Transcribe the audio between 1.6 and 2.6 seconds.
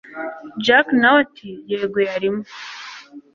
yegoyarimo